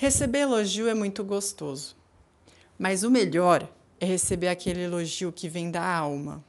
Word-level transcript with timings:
Receber 0.00 0.38
elogio 0.38 0.88
é 0.88 0.94
muito 0.94 1.22
gostoso, 1.22 1.94
mas 2.78 3.02
o 3.02 3.10
melhor 3.10 3.70
é 4.00 4.06
receber 4.06 4.48
aquele 4.48 4.80
elogio 4.80 5.30
que 5.30 5.46
vem 5.46 5.70
da 5.70 5.86
alma. 5.86 6.42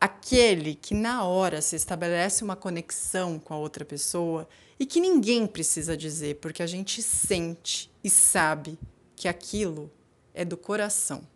Aquele 0.00 0.76
que 0.76 0.94
na 0.94 1.24
hora 1.24 1.60
se 1.60 1.74
estabelece 1.74 2.44
uma 2.44 2.54
conexão 2.54 3.36
com 3.40 3.52
a 3.52 3.58
outra 3.58 3.84
pessoa 3.84 4.48
e 4.78 4.86
que 4.86 5.00
ninguém 5.00 5.44
precisa 5.44 5.96
dizer, 5.96 6.36
porque 6.36 6.62
a 6.62 6.68
gente 6.68 7.02
sente 7.02 7.90
e 8.04 8.08
sabe 8.08 8.78
que 9.16 9.26
aquilo 9.26 9.90
é 10.32 10.44
do 10.44 10.56
coração. 10.56 11.26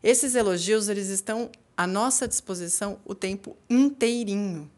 Esses 0.00 0.36
elogios 0.36 0.88
eles 0.88 1.08
estão 1.08 1.50
à 1.76 1.88
nossa 1.88 2.28
disposição 2.28 3.00
o 3.04 3.16
tempo 3.16 3.56
inteirinho. 3.68 4.70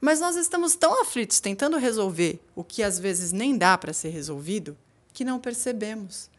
Mas 0.00 0.20
nós 0.20 0.36
estamos 0.36 0.76
tão 0.76 1.02
aflitos 1.02 1.40
tentando 1.40 1.76
resolver 1.76 2.40
o 2.54 2.62
que 2.62 2.82
às 2.82 2.98
vezes 2.98 3.32
nem 3.32 3.56
dá 3.56 3.76
para 3.76 3.92
ser 3.92 4.10
resolvido 4.10 4.76
que 5.12 5.24
não 5.24 5.40
percebemos. 5.40 6.30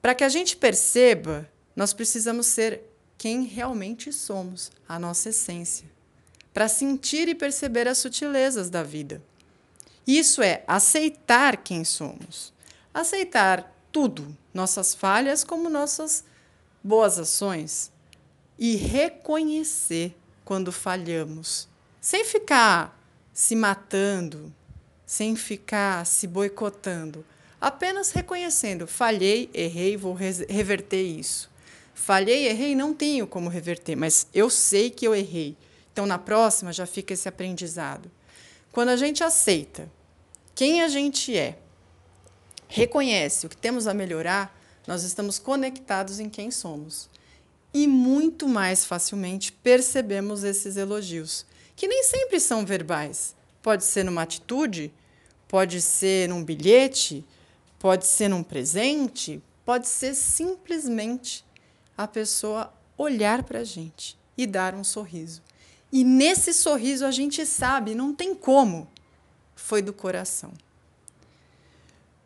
Para 0.00 0.14
que 0.14 0.22
a 0.22 0.28
gente 0.28 0.56
perceba, 0.56 1.48
nós 1.74 1.92
precisamos 1.92 2.46
ser 2.46 2.82
quem 3.18 3.44
realmente 3.44 4.12
somos, 4.12 4.70
a 4.88 4.98
nossa 4.98 5.30
essência, 5.30 5.88
para 6.52 6.68
sentir 6.68 7.28
e 7.28 7.34
perceber 7.34 7.88
as 7.88 7.98
sutilezas 7.98 8.68
da 8.68 8.82
vida. 8.82 9.22
Isso 10.06 10.42
é 10.42 10.64
aceitar 10.66 11.56
quem 11.56 11.84
somos, 11.84 12.52
aceitar 12.92 13.72
tudo, 13.92 14.36
nossas 14.52 14.94
falhas 14.94 15.44
como 15.44 15.68
nossas 15.68 16.24
boas 16.82 17.18
ações, 17.18 17.90
e 18.58 18.76
reconhecer 18.76 20.16
quando 20.44 20.70
falhamos 20.70 21.68
sem 22.02 22.24
ficar 22.24 23.00
se 23.32 23.54
matando, 23.54 24.52
sem 25.06 25.36
ficar 25.36 26.04
se 26.04 26.26
boicotando, 26.26 27.24
apenas 27.60 28.10
reconhecendo: 28.10 28.88
falhei, 28.88 29.48
errei, 29.54 29.96
vou 29.96 30.12
reverter 30.12 31.00
isso. 31.00 31.48
Falhei, 31.94 32.48
errei, 32.48 32.74
não 32.74 32.92
tenho 32.92 33.24
como 33.24 33.48
reverter, 33.48 33.94
mas 33.94 34.26
eu 34.34 34.50
sei 34.50 34.90
que 34.90 35.06
eu 35.06 35.14
errei. 35.14 35.56
Então, 35.92 36.04
na 36.04 36.18
próxima, 36.18 36.72
já 36.72 36.84
fica 36.84 37.14
esse 37.14 37.28
aprendizado. 37.28 38.10
Quando 38.72 38.88
a 38.88 38.96
gente 38.96 39.22
aceita 39.22 39.88
quem 40.54 40.82
a 40.82 40.88
gente 40.88 41.36
é, 41.36 41.56
reconhece 42.66 43.46
o 43.46 43.48
que 43.48 43.56
temos 43.56 43.86
a 43.86 43.94
melhorar, 43.94 44.58
nós 44.88 45.04
estamos 45.04 45.38
conectados 45.38 46.18
em 46.18 46.28
quem 46.28 46.50
somos. 46.50 47.08
E 47.72 47.86
muito 47.86 48.48
mais 48.48 48.84
facilmente 48.84 49.52
percebemos 49.52 50.42
esses 50.42 50.76
elogios 50.76 51.46
que 51.82 51.88
nem 51.88 52.04
sempre 52.04 52.38
são 52.38 52.64
verbais. 52.64 53.34
Pode 53.60 53.82
ser 53.82 54.04
numa 54.04 54.22
atitude, 54.22 54.94
pode 55.48 55.82
ser 55.82 56.28
num 56.28 56.44
bilhete, 56.44 57.26
pode 57.76 58.06
ser 58.06 58.28
num 58.28 58.44
presente, 58.44 59.42
pode 59.64 59.88
ser 59.88 60.14
simplesmente 60.14 61.44
a 61.98 62.06
pessoa 62.06 62.72
olhar 62.96 63.42
para 63.42 63.58
a 63.58 63.64
gente 63.64 64.16
e 64.38 64.46
dar 64.46 64.76
um 64.76 64.84
sorriso. 64.84 65.42
E 65.90 66.04
nesse 66.04 66.54
sorriso 66.54 67.04
a 67.04 67.10
gente 67.10 67.44
sabe, 67.44 67.96
não 67.96 68.14
tem 68.14 68.32
como, 68.32 68.86
foi 69.56 69.82
do 69.82 69.92
coração. 69.92 70.52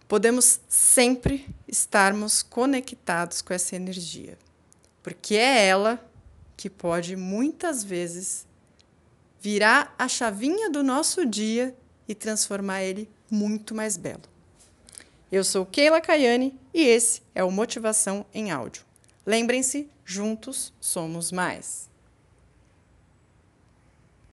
Podemos 0.07 0.61
sempre 0.69 1.49
estarmos 1.67 2.43
conectados 2.43 3.41
com 3.41 3.55
essa 3.55 3.75
energia, 3.75 4.37
porque 5.03 5.35
é 5.35 5.67
ela 5.67 5.99
que 6.59 6.69
pode 6.69 7.17
muitas 7.17 7.83
vezes 7.83 8.45
virar 9.41 9.95
a 9.99 10.09
chavinha 10.09 10.71
do 10.71 10.83
nosso 10.83 11.25
dia 11.27 11.77
e 12.09 12.15
transformar 12.15 12.83
ele 12.83 13.09
muito 13.31 13.75
mais 13.75 13.97
belo. 13.97 14.23
Eu 15.31 15.43
sou 15.43 15.67
Keila 15.67 16.01
Caiane 16.01 16.55
e 16.73 16.83
esse 16.83 17.23
é 17.35 17.43
o 17.43 17.51
Motivação 17.51 18.25
em 18.33 18.51
Áudio. 18.51 18.85
Lembrem-se, 19.25 19.89
juntos 20.05 20.73
somos 20.81 21.33
mais. 21.33 21.91